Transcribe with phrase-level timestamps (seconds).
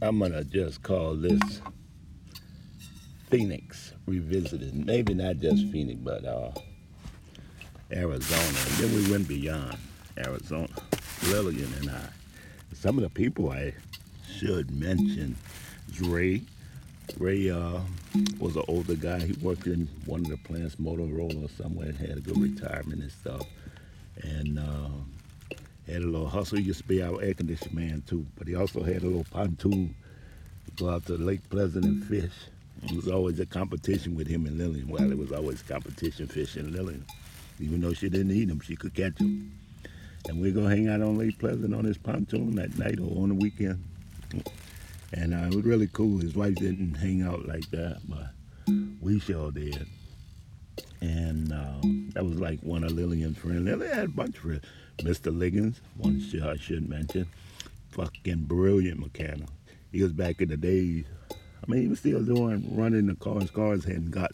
[0.00, 1.60] I'm gonna just call this
[3.30, 4.86] Phoenix Revisited.
[4.86, 6.52] Maybe not just Phoenix, but uh,
[7.90, 8.42] Arizona.
[8.42, 9.76] And then we went beyond
[10.16, 10.68] Arizona.
[11.24, 12.08] Lillian and I.
[12.74, 13.74] Some of the people I
[14.36, 15.36] should mention
[15.90, 16.42] is Ray.
[17.18, 17.80] Ray uh,
[18.38, 19.18] was an older guy.
[19.18, 23.10] He worked in one of the plants, Motorola or somewhere, had a good retirement and
[23.10, 23.42] stuff.
[24.22, 24.90] And uh,
[25.92, 26.58] had a little hustle.
[26.58, 29.26] He used to be our air conditioning man too, but he also had a little
[29.30, 29.94] pontoon
[30.66, 32.32] to go out to Lake Pleasant and fish.
[32.84, 34.88] It was always a competition with him and Lillian.
[34.88, 37.04] Well, it was always competition fishing Lillian.
[37.60, 39.52] Even though she didn't eat them, she could catch them.
[40.28, 43.30] And going to hang out on Lake Pleasant on his pontoon at night or on
[43.30, 43.82] the weekend.
[45.12, 46.18] And uh, it was really cool.
[46.18, 48.28] His wife didn't hang out like that, but
[49.00, 49.86] we sure did.
[51.00, 51.80] And uh,
[52.14, 53.64] that was like one of Lillian's friends.
[53.64, 54.64] Lillian had a bunch of friends.
[54.98, 55.36] Mr.
[55.36, 57.26] Liggins, one I should mention.
[57.90, 59.48] Fucking brilliant mechanic.
[59.92, 61.04] He was back in the days.
[61.30, 63.50] I mean, he was still doing running the cars.
[63.50, 64.32] Cars hadn't got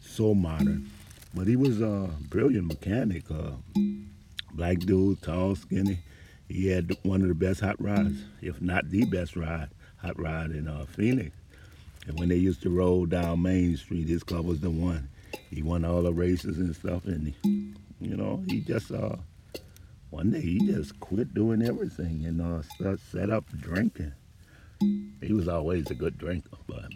[0.00, 0.90] so modern.
[1.34, 3.24] But he was a brilliant mechanic.
[3.30, 3.52] Uh,
[4.54, 5.98] black dude, tall, skinny.
[6.48, 10.52] He had one of the best hot rods, if not the best ride, hot rod
[10.52, 11.32] in uh, Phoenix.
[12.06, 15.08] And when they used to roll down Main Street, his car was the one.
[15.50, 19.16] He won all the races and stuff, and he, you know, he just uh,
[20.10, 24.12] one day he just quit doing everything and uh, start, set up drinking.
[25.22, 26.90] He was always a good drinker, but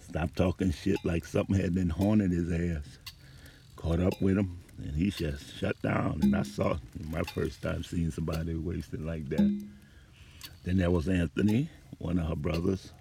[0.00, 2.98] stopped talking shit like something had been haunting his ass.
[3.76, 6.20] Caught up with him, and he just shut down.
[6.22, 6.78] And I saw
[7.10, 9.68] my first time seeing somebody wasted like that.
[10.64, 12.92] Then there was Anthony, one of her brothers.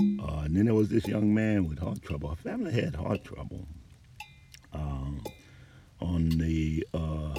[0.00, 2.30] Uh, and then there was this young man with heart trouble.
[2.30, 3.66] Her family had heart trouble.
[4.72, 5.22] Um,
[6.00, 7.38] on the uh,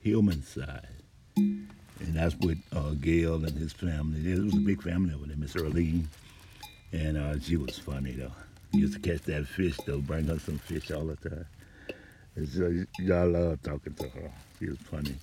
[0.00, 0.86] Hillman side.
[1.36, 4.30] And that's with uh, Gail and his family.
[4.30, 6.06] It was a big family over there, Miss Earlene.
[6.92, 8.32] And uh, she was funny, though.
[8.72, 11.46] Used to catch that fish, though, bring her some fish all the time.
[12.36, 14.30] And so y'all love talking to her.
[14.58, 15.14] She was funny.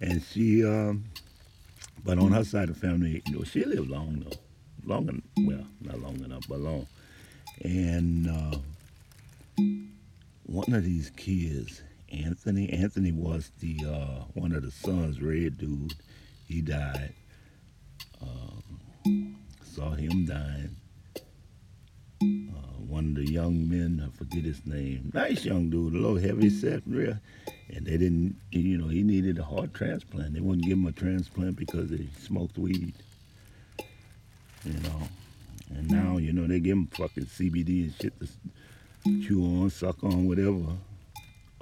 [0.00, 1.04] And she, um,
[2.04, 4.36] but on her side of the family, you know, she lived long, though.
[4.84, 6.86] Long, en- well, not long enough, but long.
[7.62, 8.58] And uh,
[10.44, 11.82] one of these kids,
[12.12, 12.70] Anthony.
[12.70, 15.94] Anthony was the uh, one of the sons, red dude.
[16.48, 17.12] He died.
[18.20, 20.76] Um, saw him dying.
[22.22, 25.10] Uh, one of the young men, I forget his name.
[25.14, 27.16] Nice young dude, a little heavy set, real.
[27.68, 30.34] And they didn't, you know, he needed a heart transplant.
[30.34, 32.94] They wouldn't give him a transplant because he smoked weed.
[34.64, 35.08] You know.
[35.70, 40.02] And now, you know, they give them fucking CBD and shit to chew on, suck
[40.02, 40.76] on, whatever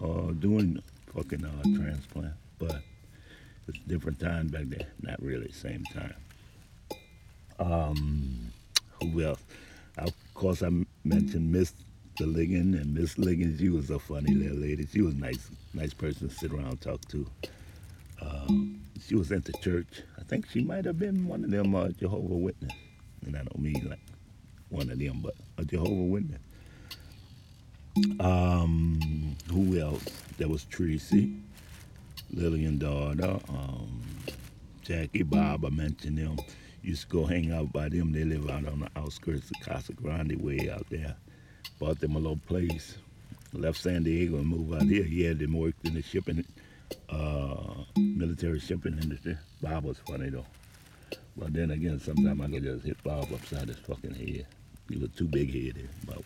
[0.02, 0.82] uh, doing
[1.14, 2.82] fucking uh, transplant, but
[3.66, 4.86] it's a different time back then.
[5.02, 6.14] Not really same time.
[7.58, 8.52] Um,
[9.02, 9.42] who else?
[9.96, 10.70] Of course, I
[11.04, 11.72] mentioned Miss
[12.18, 13.58] the Ligon and Miss Ligon.
[13.58, 14.86] She was a funny little lady.
[14.86, 17.26] She was nice, nice person to sit around and talk to.
[18.20, 18.46] Uh,
[19.04, 20.02] she was into church.
[20.18, 22.72] I think she might have been one of them uh, Jehovah Witness,
[23.28, 24.00] and I don't mean like
[24.70, 26.40] one of them, but a Jehovah Witness.
[28.20, 30.04] Um, who else?
[30.38, 31.34] There was Tracy,
[32.32, 34.00] Lillian daughter, um,
[34.82, 35.64] Jackie, Bob.
[35.64, 36.38] I mentioned them.
[36.82, 38.12] Used to go hang out by them.
[38.12, 41.16] They live out on the outskirts of Casa Grande, way out there.
[41.78, 42.96] Bought them a little place.
[43.52, 45.02] Left San Diego and moved out here.
[45.02, 46.44] He had them worked in the shipping,
[47.10, 49.36] uh, military shipping industry.
[49.60, 50.46] Bob was funny though.
[51.38, 54.46] But then again, sometimes I could just hit Bob upside his fucking head.
[54.88, 55.88] He was too big headed.
[56.04, 56.22] But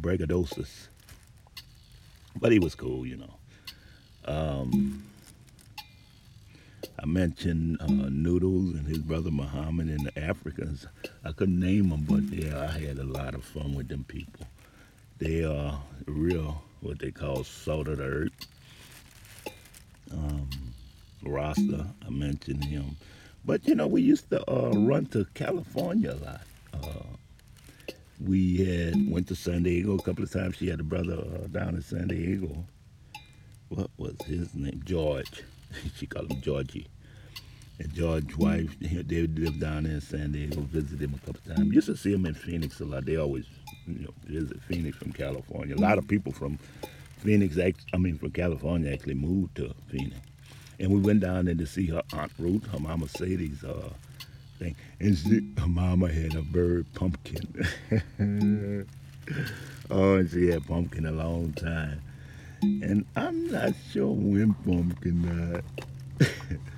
[0.00, 0.88] braggadocious.
[2.38, 3.34] But he was cool, you know.
[4.26, 5.04] Um,
[6.98, 10.86] I mentioned uh, Noodles and his brother Muhammad and the Africans.
[11.24, 14.46] I couldn't name them, but yeah, I had a lot of fun with them people.
[15.18, 18.46] They are real, what they call salt of the earth.
[20.12, 20.48] Um,
[21.22, 22.96] Rasta, I mentioned him.
[23.46, 26.40] But you know, we used to uh, run to California a lot.
[26.74, 27.04] Uh,
[28.20, 30.56] we had went to San Diego a couple of times.
[30.56, 32.64] She had a brother uh, down in San Diego.
[33.68, 34.82] What was his name?
[34.84, 35.44] George.
[35.96, 36.88] she called him Georgie.
[37.78, 41.74] And George's wife, they lived down in San Diego, visited him a couple of times.
[41.74, 43.04] Used to see him in Phoenix a lot.
[43.04, 43.44] They always,
[43.86, 45.76] you know, visit Phoenix from California.
[45.76, 46.58] A lot of people from
[47.18, 50.16] Phoenix, I mean, from California actually moved to Phoenix.
[50.78, 53.90] And we went down there to see her Aunt Ruth, her mama Sadie's uh,
[54.58, 54.76] thing.
[55.00, 57.66] And she, her mama had a bird pumpkin.
[59.90, 62.00] oh, and she had pumpkin a long time.
[62.62, 65.62] And I'm not sure when pumpkin
[66.18, 66.28] died.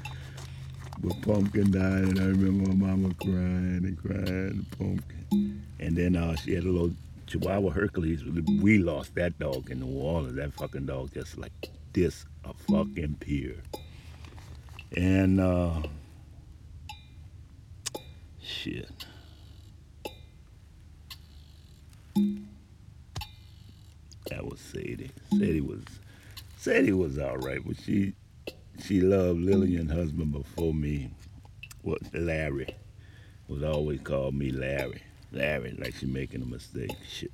[1.01, 5.63] But Pumpkin died, and I remember my mama crying and crying, Pumpkin.
[5.79, 6.91] And then uh, she had a little
[7.29, 8.25] Chihuahua Hercules.
[8.25, 10.35] We lost that dog in New Orleans.
[10.35, 11.53] That fucking dog just like
[11.93, 13.63] this, a fucking pier.
[14.97, 15.83] And, uh,
[18.43, 18.91] shit.
[24.31, 25.11] That was Sadie.
[25.33, 25.83] Sadie was,
[26.57, 28.15] Sadie was all right, but she,
[28.83, 31.11] she loved Lillian's husband before me.
[31.83, 32.75] What Larry
[33.47, 35.03] was always called me Larry.
[35.33, 36.91] Larry, like she making a mistake.
[37.09, 37.33] Shit.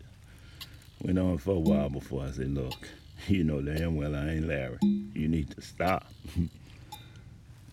[1.03, 2.89] Went on for a while before I said, look,
[3.29, 4.79] you know damn well I ain't Larry.
[4.83, 6.07] You need to stop.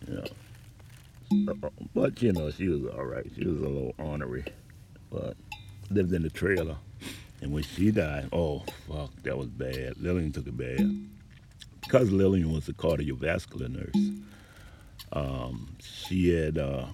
[0.08, 0.24] know.
[1.94, 3.26] But you know, she was all right.
[3.34, 4.44] She was a little ornery,
[5.10, 5.36] but
[5.90, 6.76] lived in the trailer.
[7.40, 9.98] And when she died, oh fuck, that was bad.
[9.98, 11.08] Lillian took it bad
[11.80, 14.22] because Lillian was a cardiovascular nurse.
[15.12, 16.86] Um, she had uh,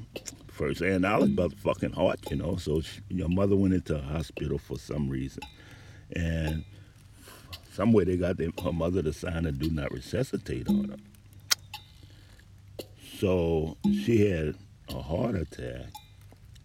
[0.48, 2.56] first hand knowledge about the fucking heart, you know.
[2.56, 5.42] So she, your mother went into a hospital for some reason,
[6.16, 6.64] and
[7.72, 10.96] somewhere they got their, her mother to sign a do not resuscitate order.
[13.18, 14.54] So she had
[14.90, 15.86] a heart attack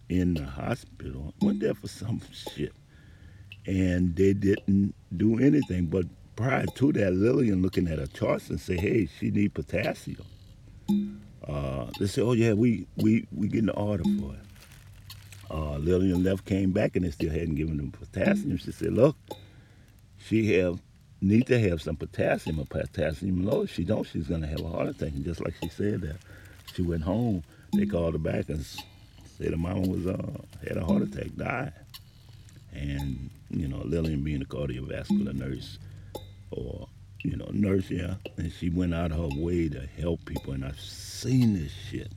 [0.08, 1.34] in the hospital.
[1.40, 2.72] Went there for some shit
[3.66, 5.86] and they didn't do anything.
[5.86, 6.06] But
[6.36, 10.26] prior to that, Lillian looking at her charts and say, "Hey, she need potassium."
[11.46, 14.40] Uh, they said, "Oh yeah, we we we getting the order for it."
[15.50, 18.56] Uh, Lillian left, came back, and they still hadn't given them potassium.
[18.58, 19.16] She said, "Look,
[20.18, 20.80] she have
[21.20, 23.64] need to have some potassium or potassium low.
[23.66, 26.16] She don't, she's gonna have a heart attack." And just like she said that,
[26.74, 27.42] she went home.
[27.72, 28.64] They called her back and
[29.38, 31.72] said her mama was uh, had a heart attack, died.
[32.72, 35.78] And you know Lillian being a cardiovascular nurse
[36.50, 36.88] or
[37.22, 40.64] you know nurse yeah and she went out of her way to help people and
[40.64, 42.12] I've seen this shit.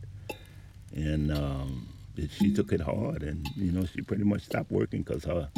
[0.95, 1.87] And um,
[2.29, 5.49] she took it hard and you know she pretty much stopped working because her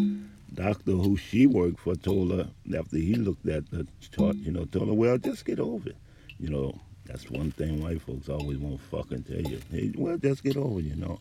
[0.54, 4.66] doctor who she worked for told her after he looked at the chart you know
[4.66, 5.98] told her well just get over it.
[6.40, 10.18] You know that's one thing white folks always want to fucking tell you hey, well
[10.18, 11.20] just get over you know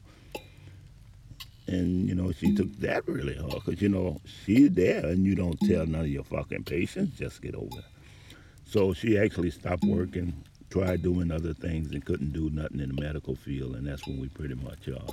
[1.69, 5.35] and, you know, she took that really hard because, you know, she's there and you
[5.35, 7.83] don't tell none of your fucking patients, just get over.
[8.65, 10.33] So she actually stopped working,
[10.71, 13.77] tried doing other things and couldn't do nothing in the medical field.
[13.77, 15.13] And that's when we pretty much uh,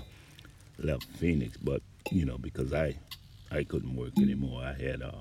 [0.79, 1.57] left Phoenix.
[1.57, 2.95] But, you know, because I,
[3.51, 4.63] I couldn't work anymore.
[4.63, 5.19] I had um,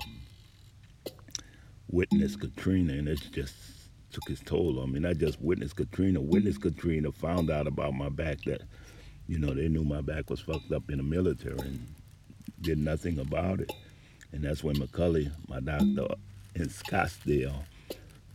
[1.90, 3.54] witnessed Katrina and it's just
[4.14, 4.98] took its toll on me.
[4.98, 8.62] And I just witnessed Katrina, witnessed Katrina, found out about my back that
[9.26, 11.94] you know, they knew my back was fucked up in the military and
[12.60, 13.72] did nothing about it.
[14.32, 16.14] And that's when McCully, my doctor
[16.54, 17.62] in Scottsdale,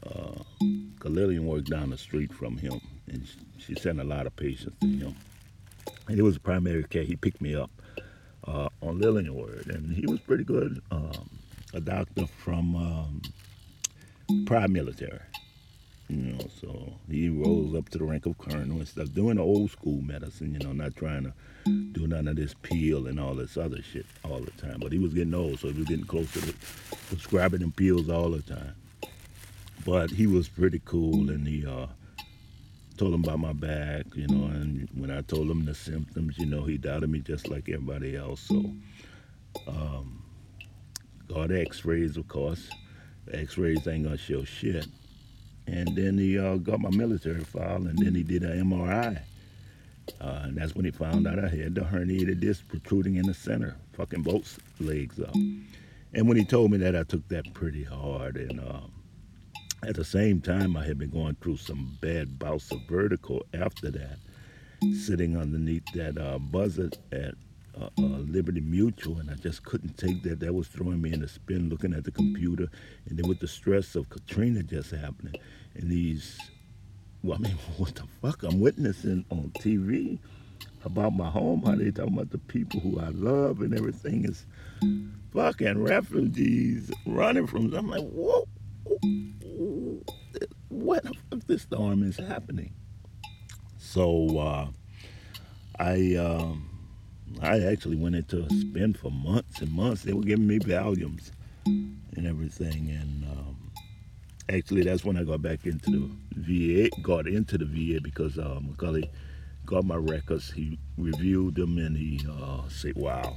[0.06, 0.44] uh,
[1.42, 3.28] worked down the street from him, and
[3.58, 5.16] she sent a lot of patients to him.
[6.08, 7.04] And it was primary care.
[7.04, 7.70] He picked me up
[8.48, 10.82] uh, on Lillian Word, and he was pretty good.
[10.92, 11.30] Um,
[11.74, 13.22] a doctor from um,
[14.46, 15.20] Prime Military.
[16.10, 19.44] You know, so he rose up to the rank of colonel and stuff, doing the
[19.44, 21.34] old school medicine, you know, not trying to
[21.92, 24.80] do none of this peel and all this other shit all the time.
[24.80, 26.54] But he was getting old, so he was getting close to
[27.10, 28.74] prescribing them pills all the time.
[29.86, 31.88] But he was pretty cool, and he uh,
[32.98, 36.48] told him about my back, you know, and when I told him the symptoms, you
[36.48, 38.42] know, he doubted me just like everybody else.
[38.42, 38.74] So,
[39.68, 40.24] um,
[41.28, 42.68] got x-rays, of course.
[43.32, 44.88] x-rays ain't gonna show shit.
[45.72, 49.22] And then he uh, got my military file, and then he did an MRI.
[50.20, 53.34] Uh, and that's when he found out I had the herniated disc protruding in the
[53.34, 55.36] center, fucking both legs up.
[56.14, 58.38] And when he told me that, I took that pretty hard.
[58.38, 58.80] And uh,
[59.84, 63.92] at the same time, I had been going through some bad bouts of vertigo after
[63.92, 64.18] that,
[64.96, 67.36] sitting underneath that uh, buzzer at
[67.80, 70.40] uh, uh, Liberty Mutual, and I just couldn't take that.
[70.40, 72.68] That was throwing me in a spin, looking at the computer,
[73.08, 75.36] and then with the stress of Katrina just happening,
[75.76, 76.38] and these,
[77.24, 80.20] well, I mean, what the fuck I'm witnessing on TV
[80.84, 84.46] about my home, how they talking about the people who I love and everything is
[85.34, 87.74] fucking refugees running from.
[87.74, 88.48] I'm like, whoa,
[90.70, 91.48] what the fuck?
[91.48, 92.74] This storm is happening.
[93.78, 94.68] So uh,
[95.78, 96.16] I.
[96.16, 96.69] Um,
[97.42, 100.04] I actually went into a spin for months and months.
[100.04, 101.32] They were giving me Valiums
[101.66, 103.72] and everything, and um,
[104.50, 106.90] actually that's when I got back into the VA.
[107.02, 109.10] Got into the VA because uh, McCully
[109.66, 110.52] got my records.
[110.52, 113.36] He reviewed them and he uh, said, "Wow."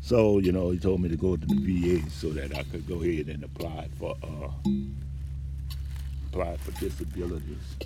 [0.00, 2.86] So you know, he told me to go to the VA so that I could
[2.88, 4.50] go ahead and apply for uh,
[6.26, 7.76] apply for disabilities,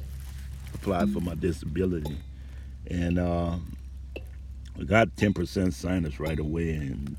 [0.74, 2.16] apply for my disability
[2.90, 3.56] and uh,
[4.78, 7.16] I got 10% sinus right away, and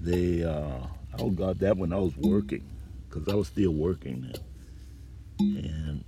[0.00, 2.64] they, uh, I got that when I was working,
[3.08, 5.64] because I was still working then.
[5.64, 6.04] And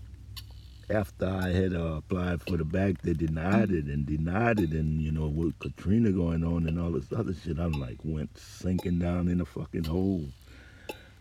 [0.89, 5.03] after I had uh, applied for the back, they denied it and denied it, and
[5.03, 9.01] you know with Katrina going on and all this other shit, I'm like went sinking
[9.01, 10.27] down in a fucking hole.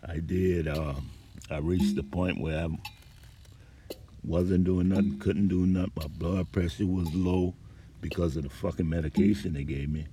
[0.06, 0.68] I did.
[0.68, 0.94] Uh,
[1.50, 2.68] I reached the point where I
[4.22, 5.92] wasn't doing nothing, couldn't do nothing.
[5.96, 7.54] My blood pressure was low
[8.00, 10.06] because of the fucking medication they gave me,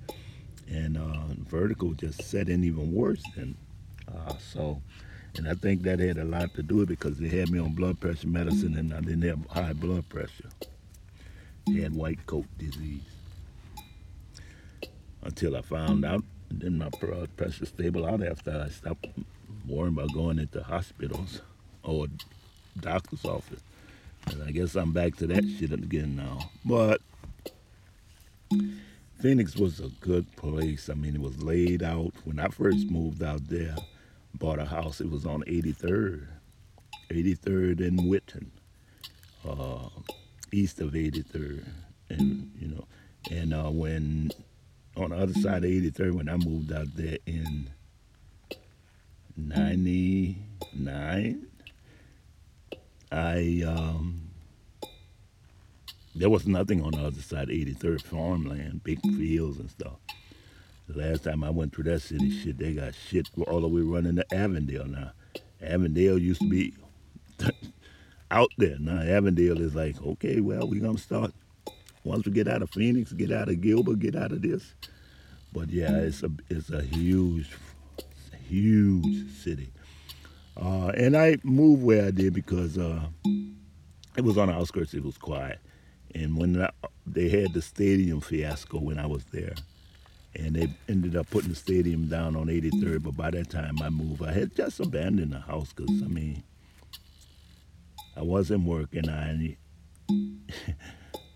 [0.70, 3.24] and uh, vertigo just set in even worse.
[3.36, 3.56] And
[4.08, 4.82] uh, so
[5.36, 7.60] and I think that had a lot to do with it because they had me
[7.60, 10.50] on blood pressure medicine and I didn't have high blood pressure.
[11.68, 13.02] I had white coat disease.
[15.24, 19.08] Until I found out, then my blood pressure stable out after I stopped
[19.68, 21.42] worrying about going into hospitals
[21.82, 22.08] or
[22.80, 23.62] doctor's office.
[24.28, 26.52] And I guess I'm back to that shit again now.
[26.64, 27.02] But
[29.20, 30.90] Phoenix was a good place.
[30.90, 32.12] I mean, it was laid out.
[32.26, 33.76] When I first moved out there,
[34.34, 35.00] bought a house.
[35.00, 36.28] It was on 83rd,
[37.10, 38.48] 83rd and Whitten,
[39.48, 39.88] uh,
[40.52, 41.64] east of 83rd,
[42.10, 42.86] and you know,
[43.32, 44.32] and uh, when
[44.98, 47.70] on the other side of 83rd, when I moved out there in
[49.38, 51.48] 99,
[53.12, 54.33] I um,
[56.16, 59.98] there was nothing on the other side 83rd farmland, big fields and stuff.
[60.88, 63.82] The last time I went through that city, shit, they got shit all the way
[63.82, 65.12] running to Avondale now.
[65.62, 66.74] Avondale used to be
[68.32, 68.78] out there.
[68.80, 71.34] Now Avondale is like, okay, well, we're gonna start
[72.04, 74.74] once we get out of Phoenix, get out of Gilbert, get out of this.
[75.54, 77.50] But yeah, it's a it's a huge,
[78.48, 79.72] huge city.
[80.58, 83.08] Uh, and I moved where I did because uh,
[84.18, 84.94] it was on the outskirts.
[84.94, 85.60] It was quiet.
[86.16, 86.68] And when
[87.06, 89.56] they had the stadium fiasco when I was there,
[90.36, 93.04] and they ended up putting the stadium down on 83rd.
[93.04, 96.44] But by that time I moved, I had just abandoned the house because I mean,
[98.16, 99.10] I wasn't working.
[99.10, 99.58] I,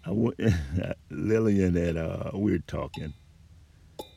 [0.05, 0.39] I went,
[1.09, 3.13] Lillian and uh, we were talking,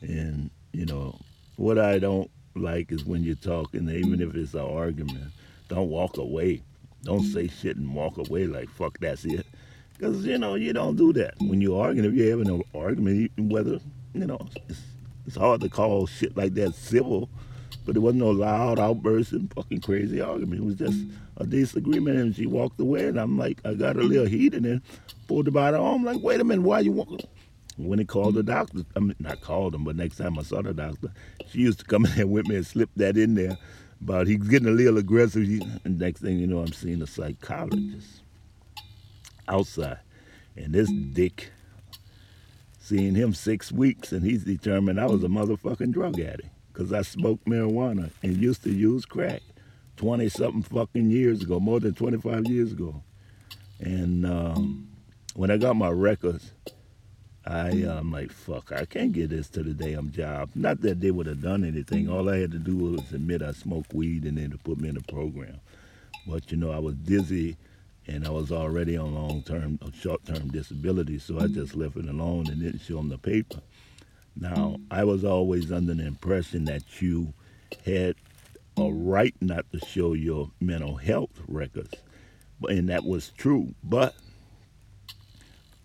[0.00, 1.18] and you know
[1.56, 5.32] what I don't like is when you're talking, even if it's an argument,
[5.68, 6.62] don't walk away.
[7.02, 8.98] Don't say shit and walk away like fuck.
[8.98, 9.46] That's it.
[10.00, 12.08] Because you know you don't do that when you're arguing.
[12.10, 13.78] If you're having an argument, whether
[14.14, 14.80] you know, it's,
[15.26, 17.28] it's hard to call shit like that civil,
[17.84, 20.62] but it wasn't no loud outburst and fucking crazy argument.
[20.62, 21.04] It was just
[21.36, 24.64] a disagreement, and she walked away, and I'm like, I got a little heated and
[24.64, 24.82] then
[25.28, 26.08] pulled the bottle home.
[26.08, 27.20] I'm like, wait a minute, why you walking?
[27.76, 30.62] When he called the doctor, I mean, not called him, but next time I saw
[30.62, 31.12] the doctor,
[31.50, 33.58] she used to come in there with me and slip that in there.
[34.00, 35.46] But he's getting a little aggressive.
[35.84, 38.22] And next thing you know, I'm seeing a psychologist
[39.50, 39.98] outside.
[40.56, 41.50] And this dick
[42.90, 47.02] Seeing him six weeks, and he's determined I was a motherfucking drug addict because I
[47.02, 49.42] smoked marijuana and used to use crack
[49.98, 53.00] 20 something fucking years ago, more than 25 years ago.
[53.78, 54.88] And um,
[55.34, 56.50] when I got my records,
[57.46, 60.50] I, am like, fuck, I can't get this to the damn job.
[60.56, 62.08] Not that they would have done anything.
[62.08, 64.88] All I had to do was admit I smoked weed and then to put me
[64.88, 65.60] in the program.
[66.26, 67.56] But, you know, I was dizzy
[68.06, 72.60] and I was already on long-term, short-term disability, so I just left it alone and
[72.60, 73.60] didn't show them the paper.
[74.36, 77.34] Now, I was always under the impression that you
[77.84, 78.16] had
[78.76, 81.94] a right not to show your mental health records,
[82.68, 83.74] and that was true.
[83.82, 84.14] But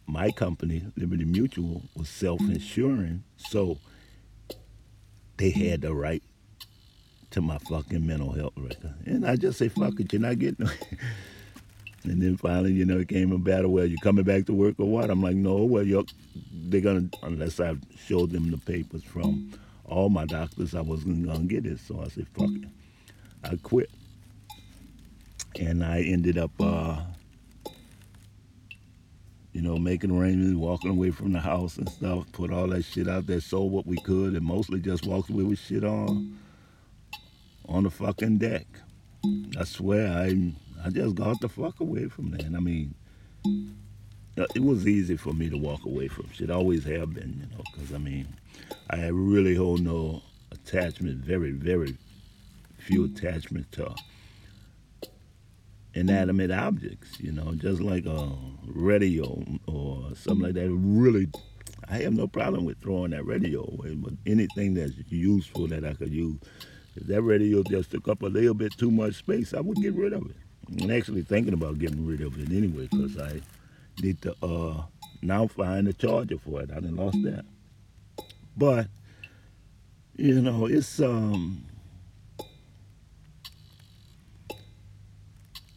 [0.08, 3.80] my company, Liberty Mutual, was self-insuring, so
[5.38, 6.24] they had the right
[7.32, 8.94] to my fucking mental health record.
[9.06, 10.70] And I just say, fuck it, you're not getting
[12.08, 13.72] And then finally, you know, it came a battle.
[13.72, 15.10] Well, you coming back to work or what?
[15.10, 15.58] I'm like, no.
[15.64, 16.06] Well, you're,
[16.52, 19.52] they're gonna unless I showed them the papers from
[19.86, 21.80] all my doctors, I wasn't gonna get it.
[21.80, 22.68] So I said, fuck it.
[23.44, 23.92] I quit,
[25.60, 27.02] and I ended up, uh,
[29.54, 32.32] you know, making arrangements, walking away from the house and stuff.
[32.32, 35.44] Put all that shit out there, sold what we could, and mostly just walked away
[35.44, 36.40] with shit on
[37.68, 38.66] on the fucking deck.
[39.60, 40.54] I swear, I
[40.86, 42.46] I just got the fuck away from that.
[42.46, 42.94] I mean,
[44.38, 46.52] uh, it was easy for me to walk away from shit.
[46.52, 48.28] Always have been, you know, because I mean,
[48.92, 51.98] I really hold no attachment, very, very
[52.78, 53.96] few attachment to
[55.96, 58.32] inanimate objects, you know, just like a
[58.68, 60.70] radio or something like that.
[60.70, 61.30] Really,
[61.90, 65.94] I have no problem with throwing that radio away, but anything that's useful that I
[65.94, 66.38] could use,
[66.96, 69.96] if that radio just took up a little bit too much space, I would get
[69.96, 70.36] rid of it.
[70.82, 73.42] I'm actually thinking about getting rid of it anyway because I
[74.02, 74.84] need to uh,
[75.22, 76.72] now find a charger for it.
[76.72, 77.46] I didn't lost that.
[78.58, 78.88] But
[80.18, 81.66] you know, it's um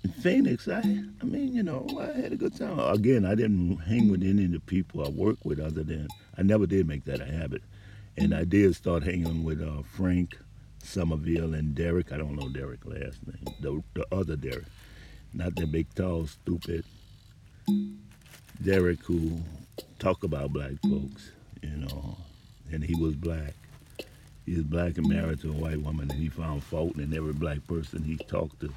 [0.04, 0.68] in Phoenix.
[0.68, 0.80] I
[1.20, 2.78] I mean, you know, I had a good time.
[2.78, 6.42] Again, I didn't hang with any of the people I work with, other than I
[6.42, 7.62] never did make that a habit,
[8.16, 10.38] and I did start hanging with uh, Frank
[10.82, 12.12] Somerville and Derek.
[12.12, 13.54] I don't know Derek last name.
[13.60, 14.66] The the other Derek,
[15.32, 16.84] not the big tall stupid
[18.62, 19.40] Derek who
[19.98, 21.30] talk about black folks,
[21.62, 22.16] you know,
[22.72, 23.54] and he was black.
[24.46, 27.34] He was black and married to a white woman, and he found fault in every
[27.34, 28.72] black person he talked to,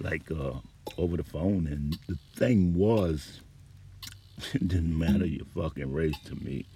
[0.00, 0.54] like uh,
[0.98, 1.68] over the phone.
[1.68, 3.40] And the thing was,
[4.54, 6.66] it didn't matter your fucking race to me.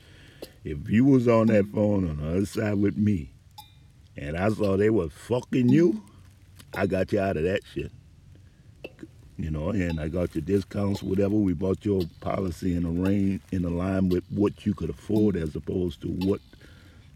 [0.62, 3.30] If you was on that phone on the other side with me,
[4.16, 6.02] and I saw they was fucking you,
[6.74, 7.90] I got you out of that shit
[9.38, 11.34] you know, and I got your discounts, whatever.
[11.34, 15.36] We bought your policy in a range in a line with what you could afford
[15.36, 16.40] as opposed to what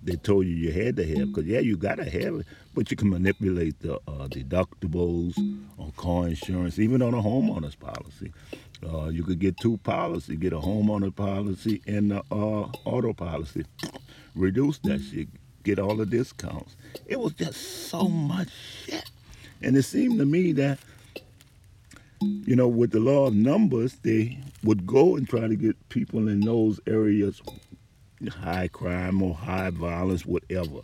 [0.05, 1.29] they told you you had to have.
[1.29, 5.37] Because, yeah, you got to have it, but you can manipulate the uh, deductibles
[5.79, 8.33] on car insurance, even on a homeowner's policy.
[8.87, 13.65] Uh, you could get two policies, get a homeowner policy and an uh, auto policy.
[14.37, 15.29] Reduce that shit,
[15.65, 16.77] get all the discounts.
[17.07, 18.49] It was just so much
[18.85, 19.11] shit.
[19.61, 20.79] And it seemed to me that
[22.23, 26.29] you know, with the law of numbers, they would go and try to get people
[26.29, 27.43] in those areas,
[28.31, 30.81] high crime or high violence, whatever.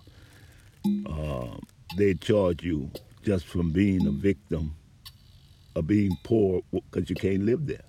[1.07, 1.57] Uh,
[1.97, 2.91] they charge you
[3.23, 4.75] just from being a victim
[5.75, 7.83] of being poor because you can't live there.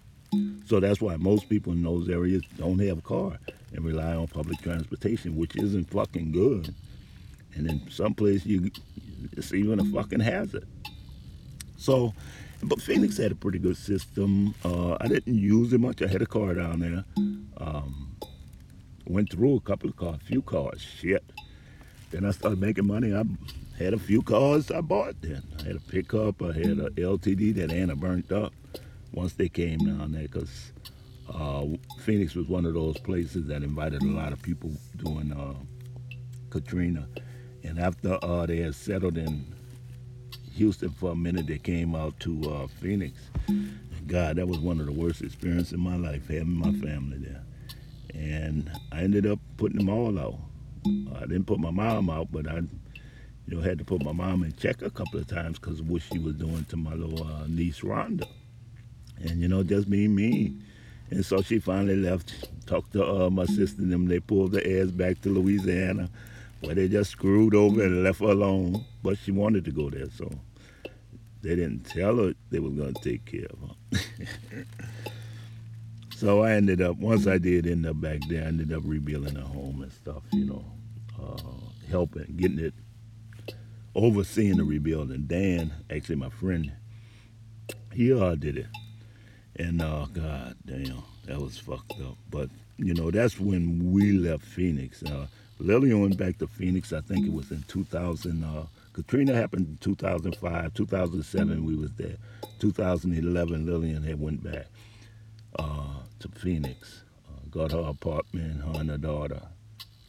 [0.65, 3.39] So that's why most people in those areas don't have a car
[3.73, 6.73] and rely on public transportation, which isn't fucking good.
[7.55, 8.71] And in some places, you,
[9.31, 10.67] it's even a fucking hazard.
[11.77, 12.13] So
[12.63, 14.53] but Phoenix had a pretty good system.
[14.63, 16.01] Uh, I didn't use it much.
[16.01, 17.05] I had a car down there.
[17.57, 18.15] Um,
[19.07, 20.81] went through a couple of cars, a few cars.
[20.81, 21.23] Shit.
[22.11, 23.13] Then I started making money.
[23.13, 23.23] I
[23.77, 25.43] had a few cars I bought then.
[25.59, 26.41] I had a pickup.
[26.41, 28.53] I had a LTD that Anna burnt up
[29.13, 30.71] once they came down there because
[31.33, 31.65] uh,
[31.99, 35.53] Phoenix was one of those places that invited a lot of people during uh,
[36.49, 37.07] Katrina.
[37.63, 39.45] And after uh, they had settled in
[40.59, 41.47] Houston for a minute.
[41.47, 43.13] They came out to uh, Phoenix.
[44.07, 47.43] God, that was one of the worst experiences in my life, having my family there.
[48.13, 50.35] And I ended up putting them all out.
[51.15, 54.43] I didn't put my mom out, but I, you know, had to put my mom
[54.43, 57.25] in check a couple of times because of what she was doing to my little
[57.25, 58.27] uh, niece Rhonda.
[59.21, 60.61] And you know, just being mean.
[61.09, 64.07] And so she finally left, talked to uh, my sister and them.
[64.07, 66.09] They pulled the ass back to Louisiana,
[66.59, 68.83] where they just screwed over and left her alone.
[69.01, 70.29] But she wanted to go there, so
[71.41, 74.65] they didn't tell her they were going to take care of her.
[76.15, 79.37] so I ended up, once I did end up back there, I ended up rebuilding
[79.37, 80.65] a home and stuff, you know,
[81.21, 82.73] uh, helping, getting it,
[83.95, 85.25] overseeing the rebuilding.
[85.27, 86.73] Dan, actually my friend,
[87.93, 88.67] he all did it.
[89.55, 92.17] And uh, God damn, that was fucked up.
[92.29, 95.03] But, you know, that's when we left Phoenix.
[95.03, 95.27] Uh,
[95.59, 98.43] Lillian went back to Phoenix, I think it was in 2000.
[98.43, 100.73] Uh, Katrina happened in 2005.
[100.73, 102.17] 2007, we was there.
[102.59, 104.67] 2011, Lillian had went back
[105.57, 107.03] uh, to Phoenix.
[107.27, 109.41] Uh, got her apartment, her and her daughter.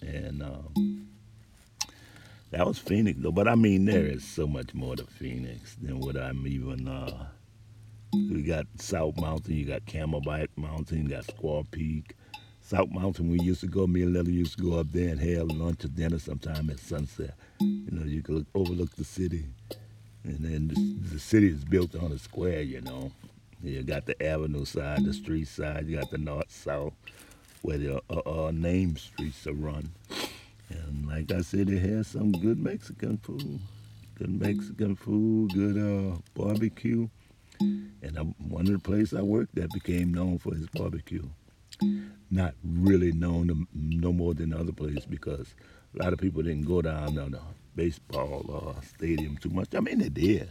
[0.01, 1.09] And um,
[2.51, 3.33] that was Phoenix, though.
[3.33, 6.89] But I mean, there is so much more to Phoenix than what I'm even.
[6.89, 7.27] Uh,
[8.13, 12.17] we got South Mountain, you got Camelback Mountain, you got Squaw Peak.
[12.71, 15.19] South Mountain, we used to go, me and Lily used to go up there and
[15.19, 17.35] have lunch or dinner sometime at sunset.
[17.59, 19.45] You know, you could look, overlook the city.
[20.23, 23.11] And then the, the, city is built on a square, you know.
[23.61, 26.93] You got the avenue side, the street side, you got the north, south,
[27.63, 29.91] where the uh, uh, name streets are run.
[30.69, 33.59] And like I said, it has some good Mexican food.
[34.17, 37.09] Good Mexican food, good uh, barbecue.
[37.59, 41.29] And I'm, one of the places I worked that became known for his barbecue
[42.31, 45.55] not really known no more than other places because
[45.95, 47.41] a lot of people didn't go down to the
[47.75, 49.69] baseball uh, stadium too much.
[49.75, 50.49] I mean, they did,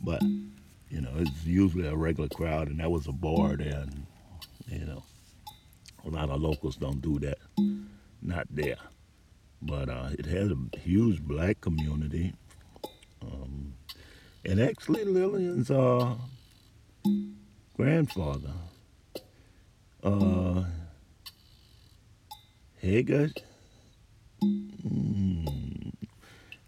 [0.00, 4.06] but you know, it's usually a regular crowd, and that was a bar there, and
[4.68, 5.02] you know,
[6.04, 7.38] a lot of locals don't do that.
[8.20, 8.76] Not there,
[9.60, 12.34] but uh, it has a huge black community,
[13.22, 13.74] um,
[14.44, 16.14] and actually, Lillian's uh,
[17.76, 18.52] grandfather
[20.02, 20.64] uh,
[24.42, 25.92] mm,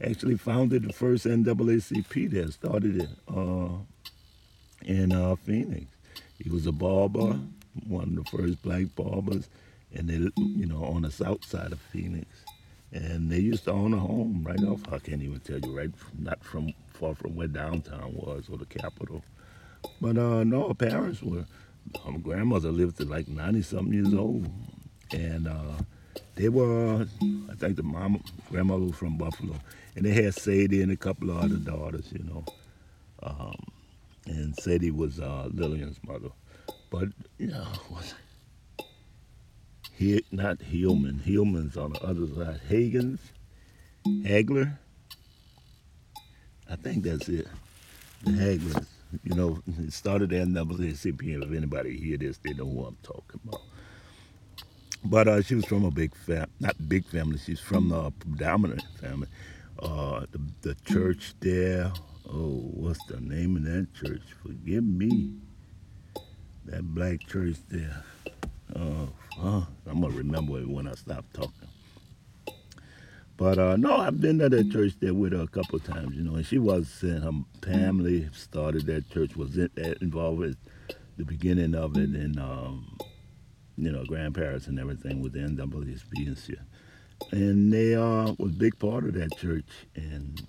[0.03, 3.69] actually founded the first NAACP that started it uh,
[4.85, 5.87] in uh, Phoenix.
[6.39, 7.39] He was a barber,
[7.89, 9.49] one of the first black barbers,
[9.95, 12.27] and they, you know, on the south side of Phoenix.
[12.93, 15.91] And they used to own a home right off, I can't even tell you, right,
[16.19, 19.25] not from far from where downtown was or the capital.
[20.01, 21.45] But uh, no, parents were,
[22.07, 24.51] my grandmother lived to like 90 something years old.
[25.13, 25.83] And uh,
[26.35, 27.07] they were,
[27.51, 29.55] I think the mom, grandmother was from Buffalo.
[29.97, 32.45] And they had Sadie and a couple of other daughters, you know.
[33.23, 33.57] Um,
[34.27, 36.31] and Sadie was uh, Lillian's mother.
[36.91, 38.15] But, you know, was
[39.93, 41.21] he, not Hillman.
[41.21, 42.61] Hillman's on the other side.
[42.69, 43.21] Hagens,
[44.07, 44.79] Hagler.
[46.69, 47.47] I think that's it.
[48.23, 48.87] The Haglers.
[49.23, 51.43] You know, it started at NAACP.
[51.43, 53.63] If anybody hear this, they know who I'm talking about.
[55.05, 57.39] But uh, she was from a big fam, not big family.
[57.39, 59.29] She's from a predominant family.
[59.79, 61.93] Uh, the, the church there.
[62.29, 64.23] Oh, what's the name of that church?
[64.43, 65.35] Forgive me.
[66.65, 68.03] That black church there.
[68.75, 69.63] Oh, huh?
[69.87, 71.69] I'm gonna remember it when I stop talking.
[73.37, 76.15] But uh, no, I've been to that church there with her a couple of times,
[76.15, 76.37] you know.
[76.37, 79.71] And she was in her family started that church, was in,
[80.01, 80.57] involved with
[81.17, 82.97] the beginning of it, and um,
[83.77, 86.61] you know, grandparents and everything with the NAACP and shit.
[87.33, 90.41] And they uh, was a big part of that church, and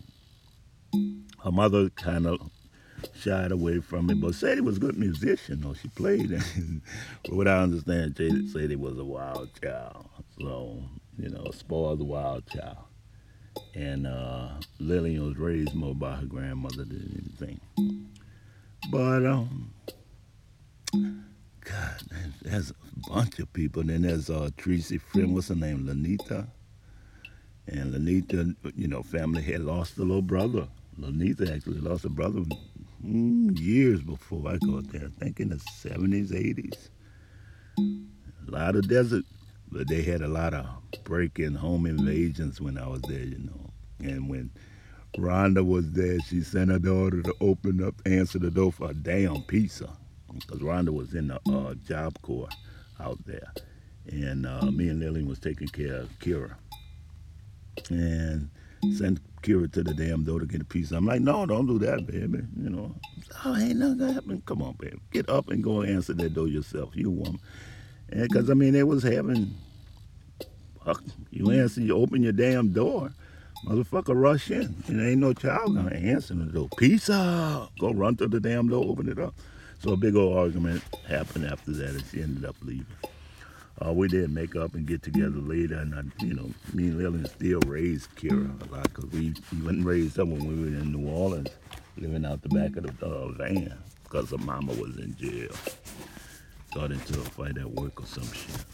[1.44, 2.40] her mother kind of
[3.16, 4.20] shied away from it.
[4.20, 5.74] But Sadie was a good musician, though.
[5.74, 6.30] She played.
[7.24, 10.08] but what I understand, Sadie was a wild child.
[10.40, 10.84] So,
[11.18, 12.78] you know, spoiled wild child.
[13.74, 14.50] And uh,
[14.80, 17.60] Lillian was raised more by her grandmother than anything.
[18.92, 19.74] But, um,
[21.62, 22.02] God,
[22.42, 23.82] there's a bunch of people.
[23.82, 26.48] And then there's uh, Tracy friend, what's her name, Lanita?
[27.68, 30.68] And Lanita, you know, family had lost a little brother.
[30.98, 32.42] Lanita actually lost a brother
[33.06, 35.06] mm, years before I got there.
[35.06, 36.90] I think in the 70s, 80s.
[38.48, 39.26] A lot of desert,
[39.72, 40.66] but they had a lot of
[41.04, 43.72] break-in home invasions when I was there, you know.
[44.00, 44.52] And when
[45.18, 48.94] Rhonda was there, she sent her daughter to open up, answer the door for a
[48.94, 49.90] damn pizza.
[50.34, 52.50] Because Rhonda was in the uh, Job Corps
[53.00, 53.54] out there.
[54.12, 56.56] And uh, me and Lillian was taking care of Kira.
[57.90, 58.50] And
[58.94, 60.96] sent Kira to the damn door to get a pizza.
[60.96, 62.44] I'm like, no, don't do that, baby.
[62.62, 62.96] You know,
[63.44, 64.44] oh, ain't nothing happen.
[64.46, 66.96] Come on, baby, get up and go answer that door yourself.
[66.96, 67.40] You woman.
[68.10, 69.56] Because I mean, they was having,
[70.84, 73.12] fuck, you answer, you open your damn door,
[73.66, 76.70] motherfucker rush in, and there ain't no child gonna answer the door.
[76.78, 77.70] Peace out.
[77.80, 79.34] Go run to the damn door, open it up.
[79.80, 82.86] So a big old argument happened after that, and she ended up leaving.
[83.86, 86.98] Uh, we did make up and get together later, and I, you know, me and
[86.98, 90.94] Lillian still raised Kira a lot because we even raised her when we were in
[90.94, 91.50] New Orleans,
[91.98, 95.52] living out the back of the uh, van because her mama was in jail.
[96.76, 98.66] Got into a fight at work or some shit.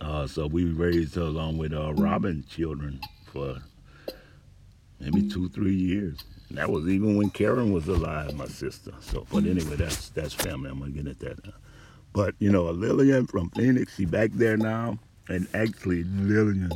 [0.00, 3.00] Uh, so we raised her along with uh, Robin children
[3.32, 3.62] for
[4.98, 6.18] maybe two, three years.
[6.48, 8.92] And that was even when Karen was alive, my sister.
[9.00, 10.68] So, but anyway, that's that's family.
[10.68, 11.46] I'm gonna get at that.
[11.46, 11.52] Now.
[12.12, 16.72] But you know, Lillian from Phoenix, she back there now, and actually Lillian,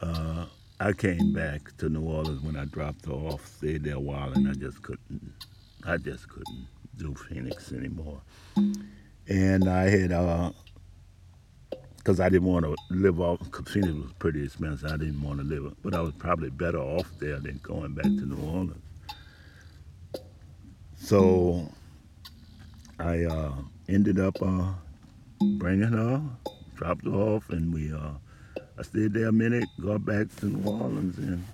[0.00, 0.46] uh,
[0.80, 4.32] I came back to New Orleans when I dropped her off, stayed there a while,
[4.32, 5.32] and I just couldn't,
[5.84, 8.22] I just couldn't do Phoenix anymore.
[9.28, 10.50] And I had, uh,
[11.96, 14.90] because I didn't want to live off, Phoenix was pretty expensive.
[14.90, 18.04] I didn't want to live, but I was probably better off there than going back
[18.04, 18.82] to New Orleans.
[20.96, 21.68] So
[22.98, 23.52] I uh,
[23.88, 24.72] ended up uh,
[25.58, 26.22] bringing her,
[26.74, 28.12] dropped her off, and we uh,
[28.78, 31.44] I stayed there a minute, got back to New Orleans, and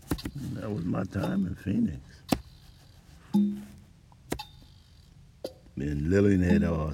[0.52, 1.98] that was my time in Phoenix.
[5.76, 6.90] And Lillian had uh,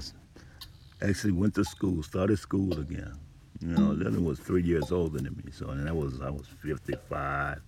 [1.05, 3.19] actually went to school, started school again.
[3.61, 6.47] You know, Lillian was three years older than me, so and that was I was
[6.63, 7.61] 55.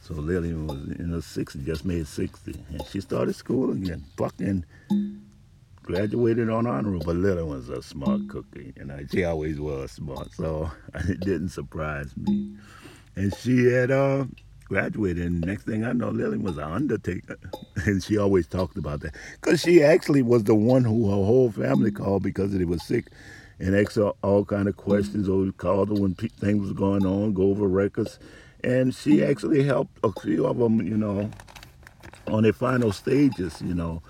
[0.00, 4.04] So Lillian was in her 60s, just made 60, and she started school again.
[4.16, 4.64] Fucking
[5.82, 9.92] graduated on honor roll, but Lily was a smart cookie, and I, she always was
[9.92, 12.56] smart, so it didn't surprise me.
[13.16, 14.24] And she had uh,
[14.70, 17.36] graduated, and next thing I know, Lily was an undertaker,
[17.84, 21.50] and she always talked about that because she actually was the one who her whole
[21.50, 23.08] family called because they was sick,
[23.58, 27.34] and asked her all kind of questions, or called her when things was going on,
[27.34, 28.18] go over records,
[28.64, 31.30] and she actually helped a few of them, you know,
[32.28, 34.02] on their final stages, you know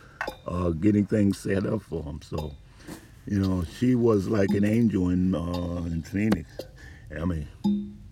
[0.47, 2.21] uh, getting things set up for them.
[2.23, 2.53] So,
[3.27, 6.49] you know, she was like an angel in uh, in Phoenix.
[7.19, 7.49] I mean,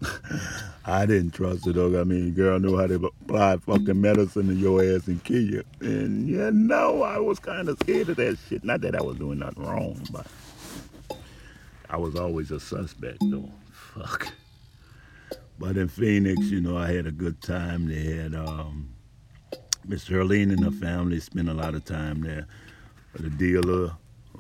[0.88, 1.94] I didn't trust the dog.
[1.94, 5.62] I mean, girl knew how to apply fucking medicine to your ass and kill you.
[5.81, 8.64] And you know, I was kind of scared of that shit.
[8.64, 10.27] Not that I was doing nothing wrong, but
[11.90, 13.51] I was always a suspect though.
[13.70, 14.33] Fuck.
[15.59, 17.87] But in Phoenix, you know, I had a good time.
[17.87, 18.88] They had um,
[19.87, 22.46] Miss Herline and her family spent a lot of time there.
[23.12, 23.92] The dealer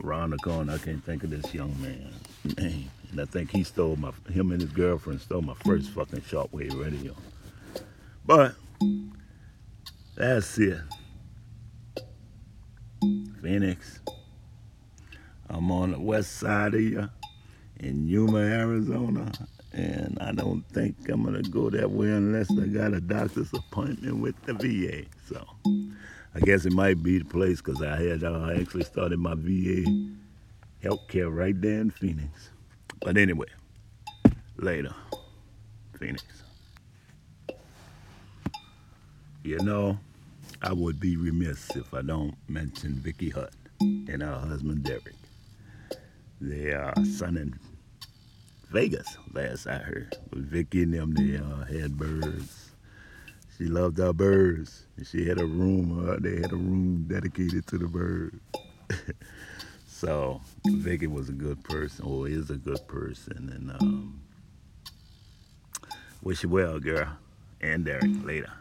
[0.02, 2.90] around the corner, I can't think of this young man's name.
[3.10, 6.78] And I think he stole my, him and his girlfriend stole my first fucking shortwave
[6.82, 7.14] radio.
[8.26, 8.54] But
[10.16, 10.80] that's it.
[13.42, 14.00] Phoenix.
[15.48, 17.08] I'm on the west side of you
[17.80, 19.32] in Yuma, Arizona.
[19.72, 24.18] And I don't think I'm to go that way unless I got a doctor's appointment
[24.18, 25.04] with the VA.
[25.26, 25.46] So
[26.34, 29.84] I guess it might be the place because I had uh, actually started my VA
[30.82, 32.50] healthcare right there in Phoenix.
[33.00, 33.46] But anyway,
[34.56, 34.94] later,
[35.98, 36.24] Phoenix.
[39.44, 39.98] You know,
[40.62, 45.14] I would be remiss if I don't mention Vicky Hutt and her husband Derek.
[46.40, 47.58] They are son in
[48.70, 50.16] Vegas, last I heard.
[50.30, 52.72] With Vicky and them, they uh, had birds.
[53.56, 54.84] She loved our birds.
[55.04, 58.36] She had a room, uh, they had a room dedicated to the birds.
[59.98, 63.50] so Vicky was a good person, or is a good person.
[63.52, 64.20] And um,
[66.22, 67.08] wish you well, girl.
[67.60, 68.52] And Derek, later.